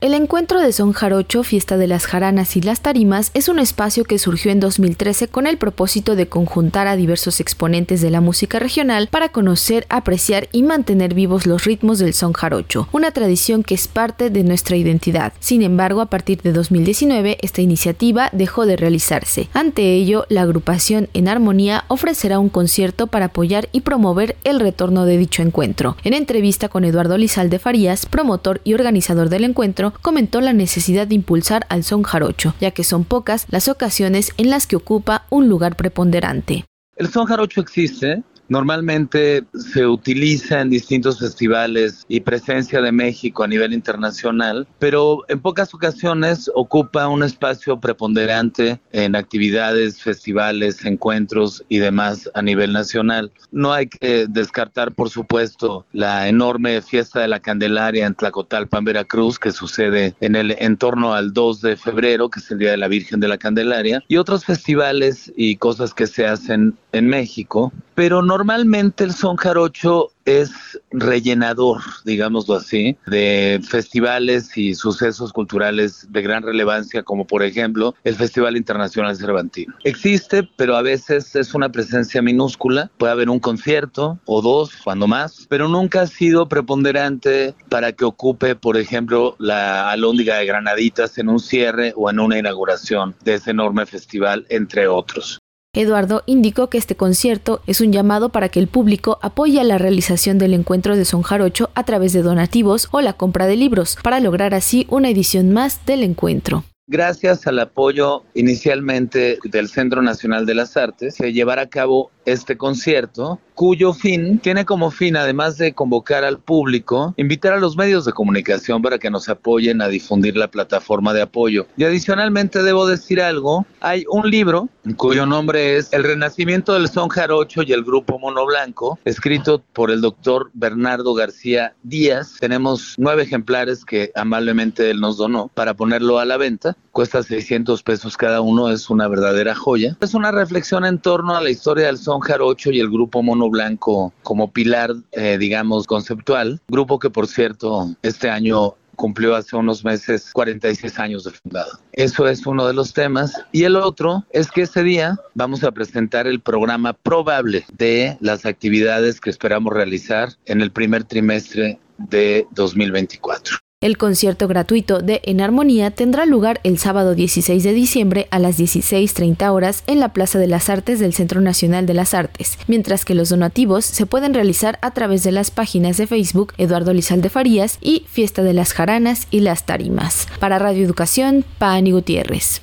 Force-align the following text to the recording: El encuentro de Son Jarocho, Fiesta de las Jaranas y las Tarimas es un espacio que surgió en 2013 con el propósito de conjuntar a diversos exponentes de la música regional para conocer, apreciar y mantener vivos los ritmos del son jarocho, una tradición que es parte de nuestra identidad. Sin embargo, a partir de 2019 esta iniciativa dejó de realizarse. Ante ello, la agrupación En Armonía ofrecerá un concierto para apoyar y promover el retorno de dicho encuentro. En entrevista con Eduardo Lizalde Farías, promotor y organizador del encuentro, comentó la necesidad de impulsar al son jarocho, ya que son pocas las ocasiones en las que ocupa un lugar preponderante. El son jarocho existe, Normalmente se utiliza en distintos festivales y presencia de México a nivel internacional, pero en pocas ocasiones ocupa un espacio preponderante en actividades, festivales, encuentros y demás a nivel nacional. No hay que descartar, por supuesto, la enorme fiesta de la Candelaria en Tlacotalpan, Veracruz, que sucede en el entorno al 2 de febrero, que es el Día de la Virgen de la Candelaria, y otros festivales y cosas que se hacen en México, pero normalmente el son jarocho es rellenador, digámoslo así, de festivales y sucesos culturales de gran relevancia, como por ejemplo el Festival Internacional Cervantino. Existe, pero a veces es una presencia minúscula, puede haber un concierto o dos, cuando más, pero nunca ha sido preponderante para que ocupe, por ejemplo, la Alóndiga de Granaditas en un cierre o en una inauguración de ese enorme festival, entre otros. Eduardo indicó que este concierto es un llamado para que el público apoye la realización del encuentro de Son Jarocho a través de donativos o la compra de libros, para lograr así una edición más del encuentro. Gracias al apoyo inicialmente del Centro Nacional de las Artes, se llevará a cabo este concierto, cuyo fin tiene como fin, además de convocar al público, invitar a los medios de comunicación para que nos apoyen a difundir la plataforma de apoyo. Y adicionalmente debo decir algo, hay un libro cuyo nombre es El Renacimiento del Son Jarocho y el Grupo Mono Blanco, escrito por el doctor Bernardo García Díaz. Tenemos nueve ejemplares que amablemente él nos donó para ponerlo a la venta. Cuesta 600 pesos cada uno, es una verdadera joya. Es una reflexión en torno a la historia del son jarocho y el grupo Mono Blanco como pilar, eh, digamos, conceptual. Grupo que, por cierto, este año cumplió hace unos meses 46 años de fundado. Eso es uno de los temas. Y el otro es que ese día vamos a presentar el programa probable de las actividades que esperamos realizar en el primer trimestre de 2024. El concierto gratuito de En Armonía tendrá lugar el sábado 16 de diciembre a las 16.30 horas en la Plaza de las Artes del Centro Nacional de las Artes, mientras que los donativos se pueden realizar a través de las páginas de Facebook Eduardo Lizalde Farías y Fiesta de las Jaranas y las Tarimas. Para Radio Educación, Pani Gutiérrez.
El 0.00 0.14
encuentro 0.14 0.62
de 0.62 0.72
Son 0.72 0.94
Jarocho, 0.94 1.42
Fiesta 1.42 1.76
de 1.76 1.86
las 1.86 2.06
Jaranas 2.06 2.56
y 2.56 2.62
las 2.62 2.80
Tarimas 2.80 3.30
es 3.34 3.50
un 3.50 3.58
espacio 3.58 4.04
que 4.04 4.18
surgió 4.18 4.50
en 4.50 4.58
2013 4.58 5.28
con 5.28 5.46
el 5.46 5.58
propósito 5.58 6.16
de 6.16 6.26
conjuntar 6.26 6.86
a 6.86 6.96
diversos 6.96 7.38
exponentes 7.38 8.00
de 8.00 8.08
la 8.08 8.22
música 8.22 8.58
regional 8.58 9.08
para 9.08 9.28
conocer, 9.28 9.84
apreciar 9.90 10.48
y 10.52 10.62
mantener 10.62 11.12
vivos 11.12 11.44
los 11.44 11.64
ritmos 11.64 11.98
del 11.98 12.14
son 12.14 12.32
jarocho, 12.32 12.88
una 12.92 13.10
tradición 13.10 13.62
que 13.62 13.74
es 13.74 13.88
parte 13.88 14.30
de 14.30 14.42
nuestra 14.42 14.76
identidad. 14.76 15.34
Sin 15.38 15.60
embargo, 15.60 16.00
a 16.00 16.06
partir 16.06 16.40
de 16.40 16.52
2019 16.52 17.36
esta 17.42 17.60
iniciativa 17.60 18.30
dejó 18.32 18.64
de 18.64 18.78
realizarse. 18.78 19.50
Ante 19.52 19.92
ello, 19.92 20.24
la 20.30 20.40
agrupación 20.40 21.10
En 21.12 21.28
Armonía 21.28 21.84
ofrecerá 21.88 22.38
un 22.38 22.48
concierto 22.48 23.06
para 23.08 23.26
apoyar 23.26 23.68
y 23.70 23.82
promover 23.82 24.36
el 24.44 24.60
retorno 24.60 25.04
de 25.04 25.18
dicho 25.18 25.42
encuentro. 25.42 25.98
En 26.04 26.14
entrevista 26.14 26.70
con 26.70 26.86
Eduardo 26.86 27.18
Lizalde 27.18 27.58
Farías, 27.58 28.06
promotor 28.06 28.62
y 28.64 28.72
organizador 28.72 29.28
del 29.28 29.44
encuentro, 29.44 29.89
comentó 29.92 30.40
la 30.40 30.52
necesidad 30.52 31.06
de 31.06 31.14
impulsar 31.14 31.66
al 31.68 31.84
son 31.84 32.02
jarocho, 32.02 32.54
ya 32.60 32.70
que 32.70 32.84
son 32.84 33.04
pocas 33.04 33.46
las 33.50 33.68
ocasiones 33.68 34.32
en 34.36 34.50
las 34.50 34.66
que 34.66 34.76
ocupa 34.76 35.26
un 35.30 35.48
lugar 35.48 35.76
preponderante. 35.76 36.64
El 36.96 37.08
son 37.08 37.26
jarocho 37.26 37.60
existe, 37.60 38.22
Normalmente 38.50 39.44
se 39.54 39.86
utiliza 39.86 40.60
en 40.60 40.70
distintos 40.70 41.20
festivales 41.20 42.04
y 42.08 42.18
presencia 42.18 42.82
de 42.82 42.90
México 42.90 43.44
a 43.44 43.46
nivel 43.46 43.72
internacional, 43.72 44.66
pero 44.80 45.24
en 45.28 45.38
pocas 45.38 45.72
ocasiones 45.72 46.50
ocupa 46.56 47.06
un 47.06 47.22
espacio 47.22 47.78
preponderante 47.78 48.80
en 48.90 49.14
actividades, 49.14 50.02
festivales, 50.02 50.84
encuentros 50.84 51.64
y 51.68 51.78
demás 51.78 52.28
a 52.34 52.42
nivel 52.42 52.72
nacional. 52.72 53.30
No 53.52 53.72
hay 53.72 53.86
que 53.86 54.26
descartar, 54.28 54.96
por 54.96 55.10
supuesto, 55.10 55.86
la 55.92 56.26
enorme 56.26 56.82
fiesta 56.82 57.20
de 57.20 57.28
la 57.28 57.38
Candelaria 57.38 58.04
en 58.04 58.16
Tlacotalpan, 58.16 58.82
Veracruz, 58.84 59.38
que 59.38 59.52
sucede 59.52 60.16
en 60.20 60.34
el 60.34 60.56
entorno 60.58 61.14
al 61.14 61.32
2 61.32 61.60
de 61.60 61.76
febrero, 61.76 62.28
que 62.28 62.40
es 62.40 62.50
el 62.50 62.58
Día 62.58 62.72
de 62.72 62.78
la 62.78 62.88
Virgen 62.88 63.20
de 63.20 63.28
la 63.28 63.38
Candelaria, 63.38 64.02
y 64.08 64.16
otros 64.16 64.44
festivales 64.44 65.32
y 65.36 65.54
cosas 65.54 65.94
que 65.94 66.08
se 66.08 66.26
hacen 66.26 66.76
en 66.90 67.06
México, 67.06 67.72
pero 68.00 68.22
normalmente 68.22 69.04
el 69.04 69.12
son 69.12 69.36
jarocho 69.36 70.08
es 70.24 70.80
rellenador, 70.90 71.82
digámoslo 72.06 72.54
así, 72.54 72.96
de 73.06 73.60
festivales 73.62 74.56
y 74.56 74.74
sucesos 74.74 75.34
culturales 75.34 76.06
de 76.10 76.22
gran 76.22 76.42
relevancia, 76.42 77.02
como 77.02 77.26
por 77.26 77.42
ejemplo 77.42 77.94
el 78.04 78.14
Festival 78.14 78.56
Internacional 78.56 79.16
Cervantino. 79.16 79.74
Existe, 79.84 80.48
pero 80.56 80.76
a 80.76 80.82
veces 80.82 81.36
es 81.36 81.52
una 81.52 81.68
presencia 81.68 82.22
minúscula, 82.22 82.90
puede 82.96 83.12
haber 83.12 83.28
un 83.28 83.38
concierto 83.38 84.18
o 84.24 84.40
dos, 84.40 84.70
cuando 84.82 85.06
más, 85.06 85.46
pero 85.50 85.68
nunca 85.68 86.00
ha 86.00 86.06
sido 86.06 86.48
preponderante 86.48 87.54
para 87.68 87.92
que 87.92 88.06
ocupe, 88.06 88.56
por 88.56 88.78
ejemplo, 88.78 89.36
la 89.38 89.90
Alóndiga 89.90 90.36
de 90.36 90.46
Granaditas 90.46 91.18
en 91.18 91.28
un 91.28 91.38
cierre 91.38 91.92
o 91.96 92.08
en 92.08 92.18
una 92.18 92.38
inauguración 92.38 93.14
de 93.24 93.34
ese 93.34 93.50
enorme 93.50 93.84
festival, 93.84 94.46
entre 94.48 94.88
otros. 94.88 95.39
Eduardo 95.72 96.24
indicó 96.26 96.68
que 96.68 96.78
este 96.78 96.96
concierto 96.96 97.62
es 97.68 97.80
un 97.80 97.92
llamado 97.92 98.30
para 98.30 98.48
que 98.48 98.58
el 98.58 98.66
público 98.66 99.20
apoye 99.22 99.62
la 99.62 99.78
realización 99.78 100.36
del 100.36 100.52
encuentro 100.52 100.96
de 100.96 101.04
Son 101.04 101.22
Jarocho 101.22 101.70
a 101.76 101.84
través 101.84 102.12
de 102.12 102.22
donativos 102.22 102.88
o 102.90 103.00
la 103.00 103.12
compra 103.12 103.46
de 103.46 103.54
libros, 103.54 103.96
para 104.02 104.18
lograr 104.18 104.52
así 104.52 104.84
una 104.90 105.10
edición 105.10 105.52
más 105.52 105.86
del 105.86 106.02
encuentro. 106.02 106.64
Gracias 106.88 107.46
al 107.46 107.60
apoyo 107.60 108.24
inicialmente 108.34 109.38
del 109.44 109.68
Centro 109.68 110.02
Nacional 110.02 110.44
de 110.44 110.56
las 110.56 110.76
Artes, 110.76 111.14
se 111.14 111.32
llevará 111.32 111.62
a 111.62 111.68
cabo 111.68 112.10
este 112.24 112.56
concierto, 112.56 113.38
cuyo 113.60 113.92
fin 113.92 114.38
tiene 114.38 114.64
como 114.64 114.90
fin, 114.90 115.18
además 115.18 115.58
de 115.58 115.74
convocar 115.74 116.24
al 116.24 116.38
público, 116.38 117.12
invitar 117.18 117.52
a 117.52 117.60
los 117.60 117.76
medios 117.76 118.06
de 118.06 118.12
comunicación 118.14 118.80
para 118.80 118.98
que 118.98 119.10
nos 119.10 119.28
apoyen 119.28 119.82
a 119.82 119.88
difundir 119.88 120.34
la 120.34 120.48
plataforma 120.48 121.12
de 121.12 121.20
apoyo. 121.20 121.66
Y 121.76 121.84
adicionalmente 121.84 122.62
debo 122.62 122.86
decir 122.86 123.20
algo, 123.20 123.66
hay 123.82 124.06
un 124.08 124.30
libro 124.30 124.70
cuyo 124.96 125.26
nombre 125.26 125.76
es 125.76 125.92
El 125.92 126.04
Renacimiento 126.04 126.72
del 126.72 126.88
Son 126.88 127.10
Jarocho 127.10 127.62
y 127.62 127.74
el 127.74 127.84
Grupo 127.84 128.18
Mono 128.18 128.46
Blanco, 128.46 128.98
escrito 129.04 129.62
por 129.74 129.90
el 129.90 130.00
doctor 130.00 130.50
Bernardo 130.54 131.12
García 131.12 131.74
Díaz. 131.82 132.38
Tenemos 132.40 132.94
nueve 132.96 133.24
ejemplares 133.24 133.84
que 133.84 134.10
amablemente 134.14 134.90
él 134.90 135.00
nos 135.00 135.18
donó 135.18 135.48
para 135.52 135.74
ponerlo 135.74 136.18
a 136.18 136.24
la 136.24 136.38
venta. 136.38 136.78
Cuesta 136.92 137.22
600 137.22 137.82
pesos 137.82 138.16
cada 138.16 138.40
uno, 138.40 138.70
es 138.70 138.88
una 138.88 139.06
verdadera 139.06 139.54
joya. 139.54 139.98
Es 140.00 140.14
una 140.14 140.32
reflexión 140.32 140.86
en 140.86 140.98
torno 140.98 141.36
a 141.36 141.42
la 141.42 141.50
historia 141.50 141.86
del 141.86 141.98
son 141.98 142.20
jarocho 142.20 142.70
y 142.70 142.80
el 142.80 142.88
grupo 142.88 143.22
Mono 143.22 143.49
Blanco 143.50 144.12
como 144.22 144.50
pilar, 144.50 144.92
eh, 145.12 145.36
digamos, 145.38 145.86
conceptual. 145.86 146.60
Grupo 146.68 146.98
que, 146.98 147.10
por 147.10 147.26
cierto, 147.26 147.94
este 148.02 148.30
año 148.30 148.74
cumplió 149.00 149.34
hace 149.34 149.56
unos 149.56 149.82
meses 149.82 150.30
46 150.34 150.98
años 150.98 151.24
de 151.24 151.30
fundado. 151.30 151.70
Eso 151.92 152.28
es 152.28 152.46
uno 152.46 152.66
de 152.66 152.74
los 152.74 152.92
temas. 152.92 153.32
Y 153.50 153.64
el 153.64 153.76
otro 153.76 154.26
es 154.30 154.50
que 154.50 154.62
ese 154.62 154.82
día 154.82 155.18
vamos 155.32 155.64
a 155.64 155.72
presentar 155.72 156.26
el 156.26 156.40
programa 156.40 156.92
probable 156.92 157.64
de 157.78 158.18
las 158.20 158.44
actividades 158.44 159.18
que 159.18 159.30
esperamos 159.30 159.72
realizar 159.72 160.34
en 160.44 160.60
el 160.60 160.70
primer 160.70 161.04
trimestre 161.04 161.78
de 161.96 162.46
2024. 162.50 163.59
El 163.82 163.96
concierto 163.96 164.46
gratuito 164.46 165.00
de 165.00 165.22
En 165.24 165.40
Armonía 165.40 165.90
tendrá 165.90 166.26
lugar 166.26 166.60
el 166.64 166.78
sábado 166.78 167.14
16 167.14 167.62
de 167.62 167.72
diciembre 167.72 168.28
a 168.30 168.38
las 168.38 168.60
16.30 168.60 169.50
horas 169.50 169.84
en 169.86 170.00
la 170.00 170.12
Plaza 170.12 170.38
de 170.38 170.46
las 170.46 170.68
Artes 170.68 171.00
del 171.00 171.14
Centro 171.14 171.40
Nacional 171.40 171.86
de 171.86 171.94
las 171.94 172.12
Artes, 172.12 172.58
mientras 172.66 173.06
que 173.06 173.14
los 173.14 173.30
donativos 173.30 173.86
se 173.86 174.04
pueden 174.04 174.34
realizar 174.34 174.78
a 174.82 174.90
través 174.90 175.22
de 175.22 175.32
las 175.32 175.50
páginas 175.50 175.96
de 175.96 176.06
Facebook 176.06 176.52
Eduardo 176.58 176.92
Lizalde 176.92 177.30
Farías 177.30 177.78
y 177.80 178.04
Fiesta 178.06 178.42
de 178.42 178.52
las 178.52 178.74
Jaranas 178.74 179.26
y 179.30 179.40
las 179.40 179.64
Tarimas. 179.64 180.28
Para 180.40 180.58
Radio 180.58 180.84
Educación, 180.84 181.46
Pani 181.56 181.92
Gutiérrez. 181.92 182.60